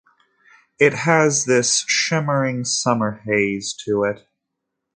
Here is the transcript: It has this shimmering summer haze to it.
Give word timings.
It 0.79 0.93
has 0.95 1.45
this 1.45 1.83
shimmering 1.87 2.65
summer 2.65 3.21
haze 3.23 3.71
to 3.85 4.03
it. 4.05 4.27